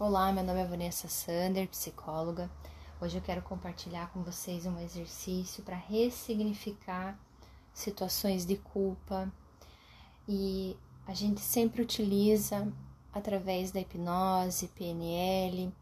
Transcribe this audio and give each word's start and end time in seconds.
Olá, 0.00 0.30
meu 0.32 0.44
nome 0.44 0.60
é 0.60 0.64
Vanessa 0.64 1.08
Sander, 1.08 1.66
psicóloga. 1.66 2.48
Hoje 3.00 3.18
eu 3.18 3.20
quero 3.20 3.42
compartilhar 3.42 4.12
com 4.12 4.22
vocês 4.22 4.64
um 4.64 4.78
exercício 4.78 5.60
para 5.64 5.74
ressignificar 5.74 7.18
situações 7.74 8.46
de 8.46 8.56
culpa. 8.58 9.28
E 10.28 10.76
a 11.04 11.12
gente 11.12 11.40
sempre 11.40 11.82
utiliza 11.82 12.72
através 13.12 13.72
da 13.72 13.80
hipnose, 13.80 14.68
PNL, 14.68 15.74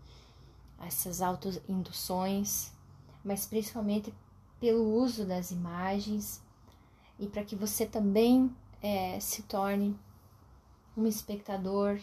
essas 0.80 1.20
autoinduções, 1.20 2.72
mas 3.22 3.44
principalmente 3.44 4.14
pelo 4.58 4.94
uso 4.94 5.26
das 5.26 5.50
imagens 5.50 6.42
e 7.18 7.26
para 7.26 7.44
que 7.44 7.54
você 7.54 7.84
também 7.84 8.50
é, 8.80 9.20
se 9.20 9.42
torne 9.42 9.94
um 10.96 11.06
espectador 11.06 12.00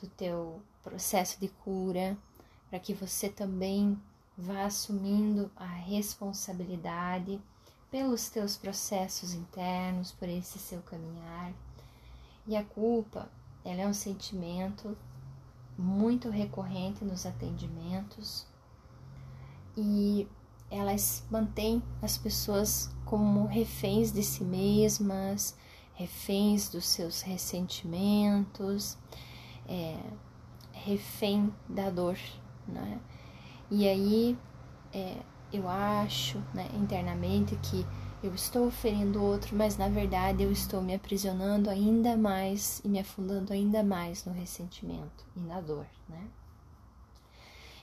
do 0.00 0.06
teu 0.06 0.62
processo 0.82 1.40
de 1.40 1.48
cura, 1.48 2.16
para 2.68 2.78
que 2.78 2.94
você 2.94 3.28
também 3.28 4.00
vá 4.36 4.64
assumindo 4.64 5.50
a 5.56 5.66
responsabilidade 5.66 7.40
pelos 7.90 8.28
teus 8.28 8.56
processos 8.56 9.34
internos, 9.34 10.12
por 10.12 10.28
esse 10.28 10.58
seu 10.58 10.80
caminhar. 10.82 11.52
E 12.46 12.56
a 12.56 12.64
culpa, 12.64 13.30
ela 13.64 13.82
é 13.82 13.86
um 13.86 13.94
sentimento 13.94 14.96
muito 15.78 16.30
recorrente 16.30 17.04
nos 17.04 17.26
atendimentos 17.26 18.46
e 19.76 20.26
elas 20.70 21.24
mantêm 21.30 21.82
as 22.00 22.16
pessoas 22.16 22.90
como 23.04 23.46
reféns 23.46 24.10
de 24.10 24.22
si 24.22 24.42
mesmas, 24.42 25.54
reféns 25.94 26.70
dos 26.70 26.86
seus 26.86 27.20
ressentimentos, 27.20 28.96
é, 29.68 29.98
refém 30.84 31.52
da 31.68 31.90
dor, 31.90 32.18
né? 32.66 33.00
E 33.70 33.88
aí 33.88 34.38
é, 34.92 35.16
eu 35.52 35.68
acho 35.68 36.38
né, 36.54 36.68
internamente 36.74 37.56
que 37.56 37.86
eu 38.22 38.34
estou 38.34 38.70
ferindo 38.70 39.22
outro, 39.22 39.56
mas 39.56 39.76
na 39.76 39.88
verdade 39.88 40.42
eu 40.42 40.52
estou 40.52 40.80
me 40.80 40.94
aprisionando 40.94 41.68
ainda 41.68 42.16
mais 42.16 42.80
e 42.84 42.88
me 42.88 43.00
afundando 43.00 43.52
ainda 43.52 43.82
mais 43.82 44.24
no 44.24 44.32
ressentimento 44.32 45.26
e 45.36 45.40
na 45.40 45.60
dor, 45.60 45.86
né? 46.08 46.28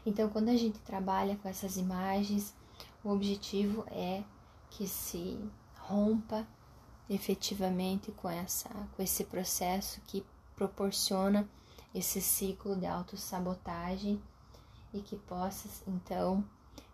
Então, 0.06 0.30
quando 0.30 0.50
a 0.50 0.56
gente 0.56 0.80
trabalha 0.80 1.36
com 1.36 1.50
essas 1.50 1.76
imagens, 1.76 2.56
o 3.04 3.10
objetivo 3.10 3.84
é 3.92 4.24
que 4.70 4.88
se 4.88 5.38
rompa 5.78 6.48
efetivamente 7.10 8.12
com 8.14 8.30
essa 8.30 8.70
com 8.96 9.02
esse 9.02 9.24
processo 9.26 10.00
que 10.08 10.24
proporciona 10.56 11.50
esse 11.94 12.22
ciclo 12.22 12.76
de 12.76 12.86
autossabotagem 12.86 14.22
e 14.94 15.02
que 15.02 15.16
possas 15.16 15.84
então 15.88 16.44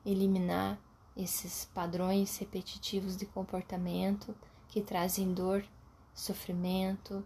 eliminar 0.05 0.79
esses 1.15 1.65
padrões 1.73 2.37
repetitivos 2.37 3.15
de 3.15 3.25
comportamento 3.25 4.35
que 4.67 4.81
trazem 4.81 5.33
dor, 5.33 5.65
sofrimento 6.13 7.25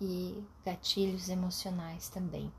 e 0.00 0.42
gatilhos 0.64 1.28
emocionais 1.28 2.08
também. 2.08 2.52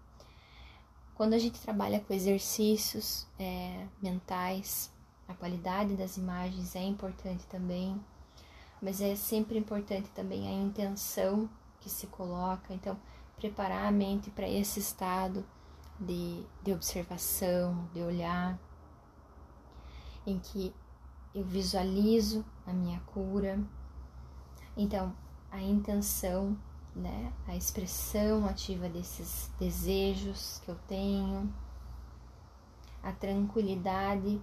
Quando 1.16 1.34
a 1.34 1.40
gente 1.40 1.60
trabalha 1.60 2.00
com 2.00 2.14
exercícios 2.14 3.28
é, 3.38 3.88
mentais, 4.02 4.92
a 5.28 5.34
qualidade 5.34 5.96
das 5.96 6.18
imagens 6.18 6.76
é 6.76 6.84
importante 6.84 7.46
também, 7.46 8.00
mas 8.82 9.00
é 9.00 9.16
sempre 9.16 9.58
importante 9.58 10.10
também 10.10 10.48
a 10.48 10.52
intenção 10.52 11.48
que 11.80 11.90
se 11.90 12.08
coloca. 12.08 12.74
Então, 12.74 13.00
preparar 13.42 13.88
a 13.88 13.92
mente 13.92 14.30
para 14.30 14.48
esse 14.48 14.80
estado 14.80 15.44
de, 16.00 16.46
de 16.62 16.72
observação, 16.72 17.90
de 17.92 18.00
olhar, 18.00 18.60
em 20.28 20.38
que 20.38 20.72
eu 21.34 21.44
visualizo 21.44 22.46
a 22.68 22.72
minha 22.72 23.00
cura. 23.00 23.60
Então, 24.78 25.12
a 25.50 25.60
intenção, 25.60 26.56
né, 26.96 27.34
a 27.48 27.56
expressão 27.56 28.46
ativa 28.46 28.88
desses 28.88 29.52
desejos 29.60 30.62
que 30.64 30.70
eu 30.70 30.78
tenho, 30.88 31.52
a 33.02 33.12
tranquilidade 33.12 34.40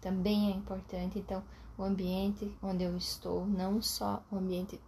também 0.00 0.50
é 0.50 0.54
importante. 0.54 1.18
Então, 1.18 1.44
o 1.76 1.82
ambiente 1.82 2.50
onde 2.62 2.82
eu 2.82 2.96
estou, 2.96 3.44
não 3.44 3.82
só 3.82 4.22
o 4.30 4.36
ambiente 4.36 4.80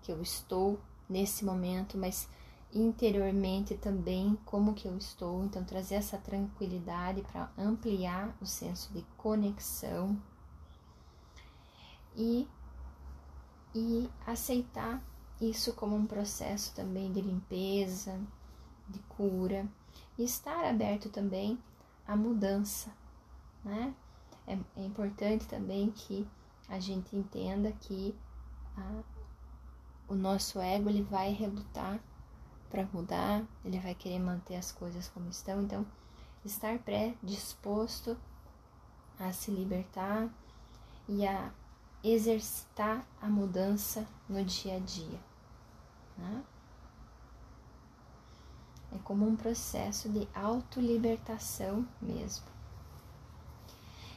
que 0.00 0.12
eu 0.12 0.22
estou 0.22 0.78
nesse 1.08 1.44
momento, 1.44 1.98
mas 1.98 2.28
interiormente 2.72 3.74
também 3.74 4.38
como 4.44 4.74
que 4.74 4.86
eu 4.86 4.96
estou, 4.96 5.44
então 5.44 5.64
trazer 5.64 5.96
essa 5.96 6.18
tranquilidade 6.18 7.22
para 7.22 7.50
ampliar 7.58 8.36
o 8.40 8.46
senso 8.46 8.92
de 8.92 9.02
conexão 9.16 10.20
e 12.16 12.46
e 13.74 14.10
aceitar 14.26 15.00
isso 15.40 15.72
como 15.74 15.94
um 15.94 16.04
processo 16.04 16.74
também 16.74 17.12
de 17.12 17.20
limpeza, 17.20 18.20
de 18.88 18.98
cura 19.00 19.66
e 20.18 20.24
estar 20.24 20.64
aberto 20.64 21.08
também 21.08 21.58
à 22.06 22.16
mudança, 22.16 22.92
né? 23.64 23.94
É, 24.46 24.58
é 24.76 24.84
importante 24.84 25.46
também 25.46 25.90
que 25.92 26.26
a 26.68 26.80
gente 26.80 27.14
entenda 27.16 27.72
que 27.72 28.14
a, 28.76 29.02
o 30.08 30.14
nosso 30.14 30.60
ego 30.60 30.88
ele 30.88 31.02
vai 31.02 31.32
relutar 31.32 32.00
para 32.70 32.86
mudar, 32.92 33.44
ele 33.64 33.80
vai 33.80 33.94
querer 33.94 34.20
manter 34.20 34.54
as 34.54 34.70
coisas 34.70 35.08
como 35.08 35.28
estão. 35.28 35.62
Então, 35.62 35.84
estar 36.44 36.78
pré-disposto 36.78 38.16
a 39.18 39.32
se 39.32 39.50
libertar 39.50 40.30
e 41.08 41.26
a 41.26 41.52
exercitar 42.02 43.04
a 43.20 43.26
mudança 43.26 44.06
no 44.28 44.42
dia 44.44 44.76
a 44.76 44.78
dia. 44.78 45.20
Né? 46.16 46.44
É 48.92 48.98
como 48.98 49.26
um 49.26 49.36
processo 49.36 50.08
de 50.08 50.26
autolibertação 50.34 51.86
mesmo. 52.00 52.46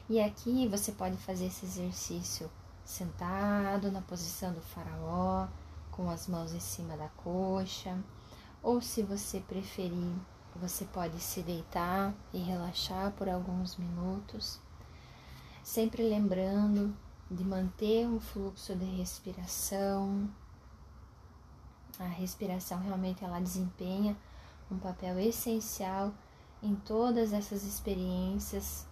E 0.09 0.21
aqui 0.21 0.67
você 0.67 0.91
pode 0.91 1.17
fazer 1.17 1.45
esse 1.45 1.65
exercício 1.65 2.49
sentado 2.85 3.91
na 3.91 4.01
posição 4.01 4.53
do 4.53 4.61
faraó, 4.61 5.47
com 5.91 6.09
as 6.09 6.27
mãos 6.27 6.53
em 6.53 6.59
cima 6.59 6.95
da 6.97 7.07
coxa 7.09 7.97
ou 8.63 8.81
se 8.81 9.03
você 9.03 9.41
preferir, 9.41 10.15
você 10.55 10.85
pode 10.85 11.19
se 11.19 11.41
deitar 11.41 12.13
e 12.33 12.37
relaxar 12.37 13.11
por 13.11 13.27
alguns 13.27 13.75
minutos, 13.75 14.59
sempre 15.61 16.07
lembrando 16.07 16.95
de 17.29 17.43
manter 17.43 18.07
um 18.07 18.19
fluxo 18.19 18.73
de 18.75 18.85
respiração. 18.85 20.29
A 21.99 22.05
respiração 22.05 22.79
realmente 22.79 23.23
ela 23.23 23.39
desempenha 23.39 24.15
um 24.71 24.77
papel 24.77 25.19
essencial 25.19 26.13
em 26.61 26.75
todas 26.75 27.33
essas 27.33 27.63
experiências 27.63 28.87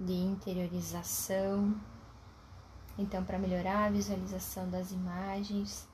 de 0.00 0.12
interiorização. 0.12 1.74
Então, 2.98 3.24
para 3.24 3.38
melhorar 3.38 3.84
a 3.84 3.90
visualização 3.90 4.68
das 4.68 4.90
imagens, 4.90 5.86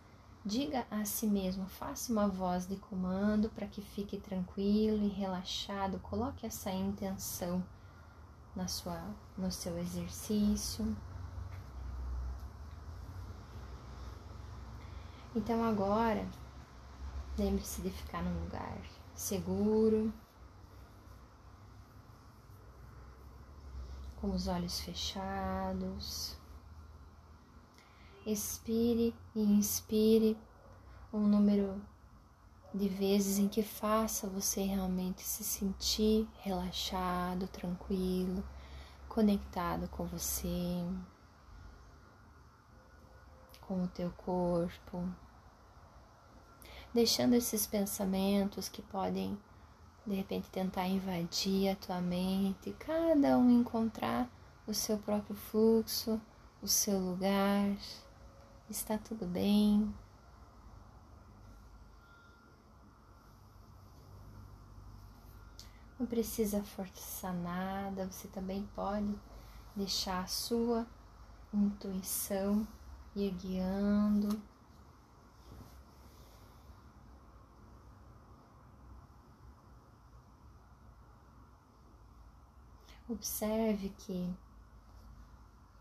Diga 0.44 0.84
a 0.90 1.04
si 1.04 1.26
mesmo, 1.28 1.66
faça 1.66 2.12
uma 2.12 2.26
voz 2.26 2.66
de 2.66 2.74
comando 2.74 3.48
para 3.50 3.68
que 3.68 3.80
fique 3.80 4.18
tranquilo 4.18 5.04
e 5.04 5.08
relaxado. 5.08 6.00
Coloque 6.00 6.44
essa 6.44 6.68
intenção 6.70 7.64
na 8.56 8.66
sua, 8.66 9.00
no 9.38 9.52
seu 9.52 9.78
exercício. 9.78 10.96
Então 15.34 15.64
agora, 15.64 16.26
lembre-se 17.38 17.80
de 17.80 17.90
ficar 17.90 18.20
num 18.22 18.44
lugar 18.44 18.78
seguro, 19.14 20.12
com 24.20 24.30
os 24.32 24.48
olhos 24.48 24.80
fechados. 24.80 26.41
Expire 28.24 29.14
e 29.34 29.40
inspire. 29.40 30.36
Um 31.12 31.26
número 31.26 31.80
de 32.72 32.88
vezes 32.88 33.38
em 33.38 33.48
que 33.48 33.62
faça 33.62 34.26
você 34.26 34.62
realmente 34.62 35.22
se 35.22 35.44
sentir 35.44 36.26
relaxado, 36.40 37.46
tranquilo, 37.48 38.42
conectado 39.08 39.88
com 39.88 40.06
você, 40.06 40.82
com 43.60 43.84
o 43.84 43.88
teu 43.88 44.10
corpo, 44.12 45.06
deixando 46.94 47.34
esses 47.34 47.66
pensamentos 47.66 48.68
que 48.68 48.80
podem 48.80 49.38
de 50.06 50.14
repente 50.14 50.48
tentar 50.48 50.86
invadir 50.88 51.68
a 51.68 51.76
tua 51.76 52.00
mente, 52.00 52.74
cada 52.78 53.36
um 53.36 53.50
encontrar 53.50 54.28
o 54.66 54.72
seu 54.72 54.96
próprio 54.98 55.36
fluxo, 55.36 56.20
o 56.62 56.68
seu 56.68 56.98
lugar 56.98 57.76
está 58.68 58.98
tudo 58.98 59.26
bem. 59.26 59.92
Não 65.98 66.06
precisa 66.06 66.62
forçar 66.62 67.32
nada, 67.32 68.06
você 68.06 68.26
também 68.28 68.68
pode 68.74 69.14
deixar 69.76 70.24
a 70.24 70.26
sua 70.26 70.86
intuição 71.54 72.66
ir 73.14 73.30
guiando. 73.32 74.42
Observe 83.08 83.90
que 83.90 84.34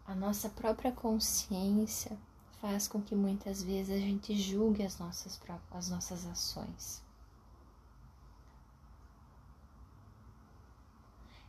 a 0.06 0.14
nossa 0.14 0.50
própria 0.50 0.92
consciência 0.92 2.18
faz 2.62 2.88
com 2.88 3.02
que 3.02 3.16
muitas 3.16 3.64
vezes 3.64 3.96
a 3.96 4.00
gente 4.00 4.38
julgue 4.38 4.84
as 4.84 5.00
nossas, 5.00 5.42
as 5.72 5.90
nossas 5.90 6.28
ações. 6.28 7.02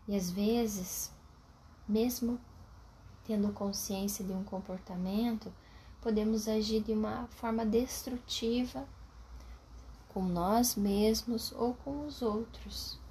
E 0.08 0.16
às 0.16 0.30
vezes, 0.30 1.12
mesmo 1.86 2.40
tendo 3.24 3.52
consciência 3.52 4.24
de 4.24 4.32
um 4.32 4.42
comportamento, 4.42 5.52
podemos 6.00 6.48
agir 6.48 6.82
de 6.82 6.92
uma 6.92 7.28
forma 7.28 7.64
destrutiva 7.64 8.88
com 10.08 10.24
nós 10.24 10.74
mesmos 10.74 11.52
ou 11.52 11.74
com 11.74 12.06
os 12.06 12.22
outros. 12.22 13.01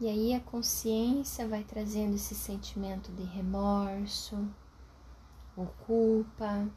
E 0.00 0.08
aí 0.08 0.34
a 0.34 0.40
consciência 0.40 1.46
vai 1.46 1.62
trazendo 1.62 2.16
esse 2.16 2.34
sentimento 2.34 3.12
de 3.12 3.22
remorso 3.22 4.48
ou 5.56 5.66
culpa. 5.86 6.68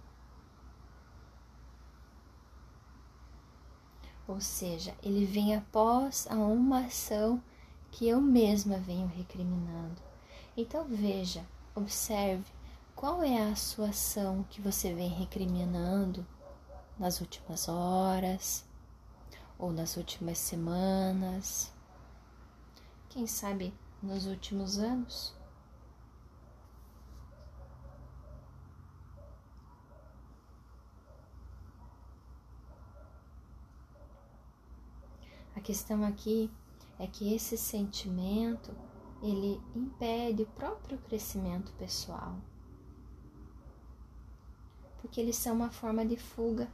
Ou 4.28 4.40
seja, 4.40 4.94
ele 5.02 5.25
vem 5.25 5.56
após 5.56 6.28
a 6.30 6.36
uma 6.36 6.86
ação 6.86 7.42
que 7.92 8.08
eu 8.08 8.22
mesma 8.22 8.78
venho 8.78 9.08
recriminando. 9.08 10.02
Então 10.56 10.86
veja, 10.86 11.44
observe 11.74 12.46
qual 12.96 13.24
é 13.24 13.50
a 13.50 13.56
sua 13.56 13.90
ação 13.90 14.46
que 14.50 14.62
você 14.62 14.94
vem 14.94 15.10
recriminando 15.10 16.25
nas 17.00 17.19
últimas 17.19 17.68
horas 17.68 18.64
ou 19.58 19.72
nas 19.72 19.98
últimas 19.98 20.38
semanas 20.38 21.75
quem 23.18 23.25
sabe 23.25 23.74
nos 24.00 24.28
últimos 24.28 24.78
anos. 24.78 25.34
A 35.56 35.60
questão 35.60 36.06
aqui 36.06 36.52
é 37.00 37.08
que 37.08 37.34
esse 37.34 37.58
sentimento 37.58 38.72
ele 39.24 39.60
impede 39.75 40.44
o 40.44 40.48
próprio 40.52 41.00
crescimento 41.00 41.74
pessoal. 41.74 42.38
Porque 45.02 45.19
eles 45.19 45.38
são 45.38 45.56
uma 45.56 45.72
forma 45.72 46.06
de 46.06 46.18
fuga 46.18 46.69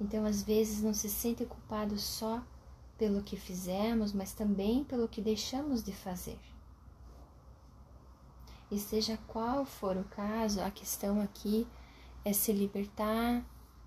Então, 0.00 0.24
às 0.24 0.42
vezes, 0.42 0.82
não 0.82 0.94
se 0.94 1.08
sente 1.08 1.44
culpado 1.44 1.98
só 1.98 2.42
pelo 2.96 3.22
que 3.22 3.36
fizemos, 3.36 4.12
mas 4.12 4.32
também 4.32 4.84
pelo 4.84 5.08
que 5.08 5.20
deixamos 5.20 5.82
de 5.82 5.92
fazer. 5.92 6.38
E 8.70 8.78
seja 8.78 9.18
qual 9.26 9.64
for 9.64 9.96
o 9.96 10.04
caso, 10.04 10.60
a 10.60 10.70
questão 10.70 11.20
aqui 11.20 11.66
é 12.24 12.32
se 12.32 12.52
libertar 12.52 13.44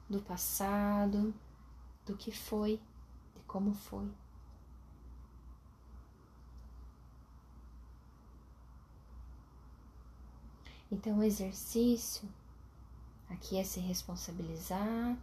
do 0.09 0.21
passado, 0.21 1.33
do 2.05 2.17
que 2.17 2.31
foi, 2.31 2.79
de 3.35 3.41
como 3.43 3.73
foi. 3.73 4.09
Então, 10.91 11.19
o 11.19 11.23
exercício 11.23 12.27
aqui 13.29 13.57
é 13.57 13.63
se 13.63 13.79
responsabilizar 13.79 15.17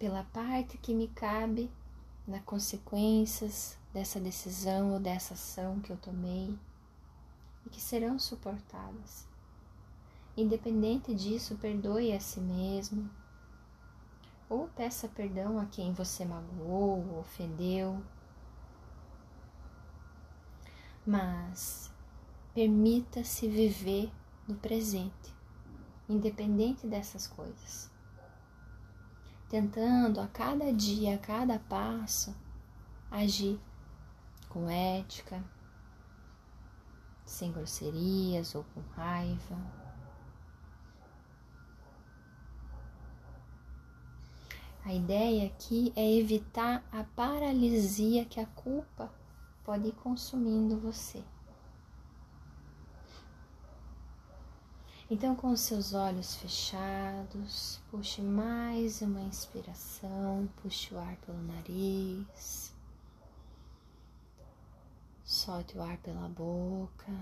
pela 0.00 0.24
parte 0.32 0.78
que 0.78 0.94
me 0.94 1.08
cabe 1.08 1.70
nas 2.26 2.42
consequências 2.44 3.78
dessa 3.92 4.18
decisão 4.18 4.94
ou 4.94 4.98
dessa 4.98 5.34
ação 5.34 5.78
que 5.80 5.92
eu 5.92 5.96
tomei 5.98 6.58
e 7.66 7.68
que 7.68 7.82
serão 7.82 8.18
suportadas. 8.18 9.28
Independente 10.34 11.14
disso, 11.14 11.56
perdoe 11.56 12.14
a 12.14 12.18
si 12.18 12.40
mesmo 12.40 13.10
ou 14.48 14.68
peça 14.68 15.06
perdão 15.06 15.60
a 15.60 15.66
quem 15.66 15.92
você 15.92 16.24
magoou 16.24 17.06
ou 17.06 17.18
ofendeu. 17.18 18.02
Mas 21.06 21.92
permita-se 22.54 23.46
viver 23.46 24.10
no 24.48 24.54
presente, 24.54 25.34
independente 26.08 26.86
dessas 26.86 27.26
coisas 27.26 27.89
tentando 29.50 30.20
a 30.20 30.28
cada 30.28 30.72
dia, 30.72 31.16
a 31.16 31.18
cada 31.18 31.58
passo, 31.58 32.32
agir 33.10 33.60
com 34.48 34.70
ética, 34.70 35.42
sem 37.24 37.50
grosserias 37.50 38.54
ou 38.54 38.64
com 38.72 38.80
raiva. 38.94 39.58
A 44.84 44.94
ideia 44.94 45.46
aqui 45.46 45.92
é 45.96 46.14
evitar 46.16 46.84
a 46.92 47.02
paralisia 47.02 48.24
que 48.24 48.38
a 48.38 48.46
culpa 48.46 49.12
pode 49.64 49.88
ir 49.88 49.92
consumindo 49.92 50.78
você. 50.78 51.22
Então, 55.12 55.34
com 55.34 55.56
seus 55.56 55.92
olhos 55.92 56.36
fechados, 56.36 57.80
puxe 57.90 58.22
mais 58.22 59.02
uma 59.02 59.20
inspiração, 59.20 60.48
puxe 60.62 60.94
o 60.94 60.98
ar 61.00 61.16
pelo 61.16 61.42
nariz, 61.42 62.72
solte 65.24 65.76
o 65.76 65.82
ar 65.82 65.96
pela 65.98 66.28
boca. 66.28 67.12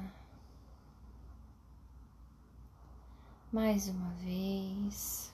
Mais 3.50 3.88
uma 3.88 4.10
vez. 4.16 5.32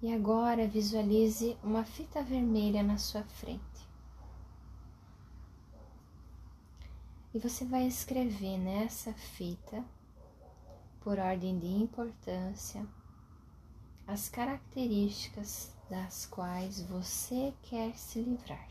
E 0.00 0.14
agora 0.14 0.68
visualize 0.68 1.58
uma 1.64 1.84
fita 1.84 2.22
vermelha 2.22 2.84
na 2.84 2.96
sua 2.96 3.24
frente. 3.24 3.85
E 7.36 7.38
você 7.38 7.66
vai 7.66 7.86
escrever 7.86 8.56
nessa 8.56 9.12
fita, 9.12 9.84
por 11.02 11.18
ordem 11.18 11.58
de 11.58 11.66
importância, 11.66 12.88
as 14.06 14.30
características 14.30 15.70
das 15.90 16.24
quais 16.24 16.80
você 16.80 17.52
quer 17.64 17.94
se 17.94 18.22
livrar, 18.22 18.70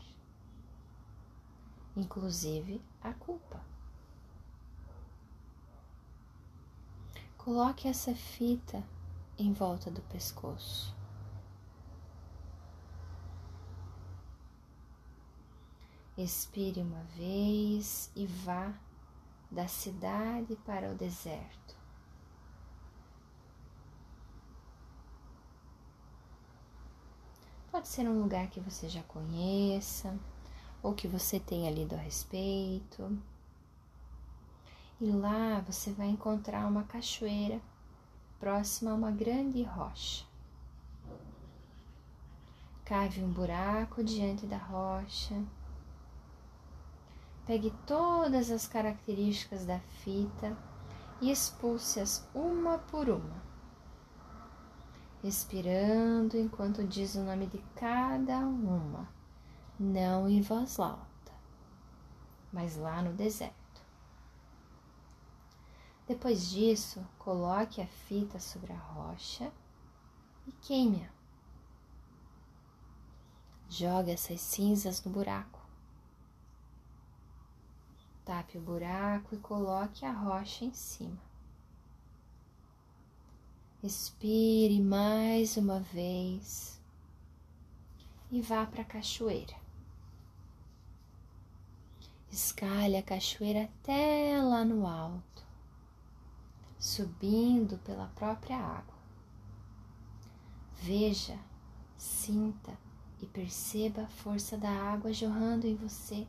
inclusive 1.96 2.82
a 3.00 3.14
culpa. 3.14 3.64
Coloque 7.38 7.86
essa 7.86 8.16
fita 8.16 8.82
em 9.38 9.52
volta 9.52 9.92
do 9.92 10.02
pescoço. 10.02 10.95
Expire 16.18 16.80
uma 16.80 17.02
vez 17.14 18.10
e 18.16 18.26
vá 18.26 18.72
da 19.50 19.68
cidade 19.68 20.56
para 20.64 20.90
o 20.90 20.94
deserto. 20.94 21.76
Pode 27.70 27.86
ser 27.88 28.08
um 28.08 28.22
lugar 28.22 28.48
que 28.48 28.60
você 28.60 28.88
já 28.88 29.02
conheça 29.02 30.18
ou 30.82 30.94
que 30.94 31.06
você 31.06 31.38
tenha 31.38 31.70
lido 31.70 31.94
a 31.94 31.98
respeito. 31.98 33.18
E 34.98 35.10
lá 35.10 35.60
você 35.60 35.92
vai 35.92 36.06
encontrar 36.06 36.66
uma 36.66 36.84
cachoeira 36.84 37.60
próxima 38.40 38.92
a 38.92 38.94
uma 38.94 39.10
grande 39.10 39.62
rocha. 39.62 40.24
Cave 42.86 43.22
um 43.22 43.30
buraco 43.30 44.02
diante 44.02 44.46
da 44.46 44.56
rocha 44.56 45.44
Pegue 47.46 47.72
todas 47.86 48.50
as 48.50 48.66
características 48.66 49.64
da 49.64 49.78
fita 49.78 50.56
e 51.20 51.30
expulse-as 51.30 52.28
uma 52.34 52.78
por 52.78 53.08
uma, 53.08 53.42
respirando 55.22 56.36
enquanto 56.36 56.84
diz 56.84 57.14
o 57.14 57.22
nome 57.22 57.46
de 57.46 57.58
cada 57.76 58.38
uma, 58.40 59.08
não 59.78 60.28
em 60.28 60.42
voz 60.42 60.80
alta, 60.80 61.32
mas 62.52 62.76
lá 62.76 63.00
no 63.00 63.12
deserto. 63.12 63.54
Depois 66.06 66.50
disso, 66.50 67.04
coloque 67.18 67.80
a 67.80 67.86
fita 67.86 68.38
sobre 68.38 68.72
a 68.72 68.78
rocha 68.78 69.52
e 70.46 70.52
queime-a. 70.52 71.10
Jogue 73.68 74.12
essas 74.12 74.40
cinzas 74.40 75.02
no 75.04 75.10
buraco. 75.10 75.65
Tape 78.26 78.58
o 78.58 78.60
buraco 78.60 79.36
e 79.36 79.38
coloque 79.38 80.04
a 80.04 80.10
rocha 80.10 80.64
em 80.64 80.74
cima. 80.74 81.22
Expire 83.80 84.82
mais 84.82 85.56
uma 85.56 85.78
vez 85.78 86.82
e 88.28 88.42
vá 88.42 88.66
para 88.66 88.82
a 88.82 88.84
cachoeira. 88.84 89.54
Escalhe 92.28 92.96
a 92.96 93.02
cachoeira 93.04 93.62
até 93.62 94.42
lá 94.42 94.64
no 94.64 94.88
alto, 94.88 95.46
subindo 96.80 97.78
pela 97.78 98.08
própria 98.08 98.56
água. 98.56 98.96
Veja, 100.74 101.38
sinta 101.96 102.76
e 103.22 103.26
perceba 103.26 104.02
a 104.02 104.08
força 104.08 104.58
da 104.58 104.68
água 104.68 105.12
jorrando 105.12 105.68
em 105.68 105.76
você, 105.76 106.26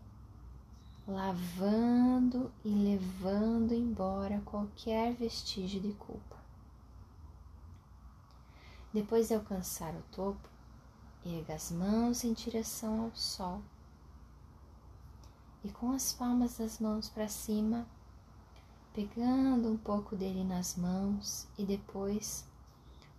lavando 1.08 2.52
e 2.66 2.70
levando 2.70 3.74
embora 3.74 4.42
qualquer 4.42 5.14
vestígio 5.14 5.80
de 5.80 5.94
culpa. 5.94 6.36
Depois 8.94 9.30
de 9.30 9.36
alcançar 9.36 9.94
o 9.94 10.02
topo, 10.12 10.50
erga 11.26 11.54
as 11.54 11.72
mãos 11.72 12.24
em 12.24 12.34
direção 12.34 13.04
ao 13.04 13.16
sol 13.16 13.62
e 15.64 15.70
com 15.70 15.92
as 15.92 16.12
palmas 16.12 16.58
das 16.58 16.80
mãos 16.80 17.10
para 17.10 17.28
cima, 17.28 17.88
pegando 18.94 19.70
um 19.70 19.78
pouco 19.78 20.16
dele 20.16 20.44
nas 20.44 20.76
mãos 20.76 21.48
e 21.58 21.66
depois 21.66 22.46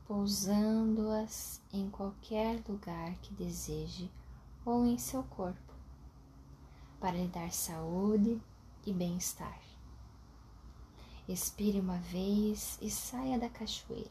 pousando-as 0.07 1.61
em 1.71 1.90
qualquer 1.90 2.62
lugar 2.66 3.14
que 3.16 3.35
deseje 3.35 4.11
ou 4.64 4.87
em 4.87 4.97
seu 4.97 5.23
corpo, 5.23 5.67
para 7.00 7.17
lhe 7.17 7.28
dar 7.28 7.52
saúde 7.52 8.40
e 8.85 8.93
bem-estar. 8.93 9.61
Expire 11.28 11.78
uma 11.78 11.99
vez 11.99 12.78
e 12.81 12.90
saia 12.90 13.38
da 13.38 13.49
cachoeira. 13.49 14.11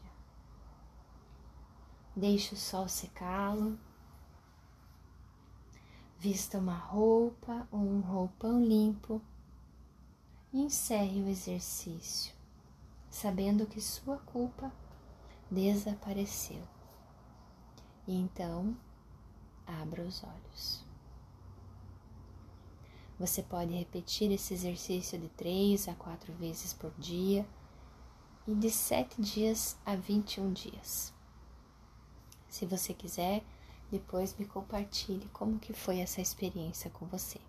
Deixe 2.14 2.54
o 2.54 2.56
sol 2.56 2.88
secá-lo. 2.88 3.78
Vista 6.18 6.58
uma 6.58 6.76
roupa 6.76 7.68
ou 7.70 7.80
um 7.80 8.00
roupão 8.00 8.64
limpo 8.64 9.20
e 10.52 10.60
encerre 10.60 11.22
o 11.22 11.28
exercício, 11.28 12.34
sabendo 13.10 13.66
que 13.66 13.80
sua 13.80 14.16
culpa 14.18 14.72
desapareceu. 15.50 16.62
E 18.06 18.16
então, 18.16 18.76
abra 19.66 20.02
os 20.02 20.24
olhos. 20.24 20.87
Você 23.18 23.42
pode 23.42 23.74
repetir 23.74 24.30
esse 24.30 24.54
exercício 24.54 25.18
de 25.18 25.28
três 25.30 25.88
a 25.88 25.94
quatro 25.94 26.32
vezes 26.34 26.72
por 26.72 26.92
dia 26.98 27.44
e 28.46 28.54
de 28.54 28.70
sete 28.70 29.20
dias 29.20 29.76
a 29.84 29.96
21 29.96 30.52
dias. 30.52 31.12
Se 32.48 32.64
você 32.64 32.94
quiser, 32.94 33.42
depois 33.90 34.36
me 34.38 34.46
compartilhe 34.46 35.28
como 35.32 35.58
que 35.58 35.72
foi 35.72 35.98
essa 35.98 36.20
experiência 36.20 36.90
com 36.90 37.06
você. 37.06 37.40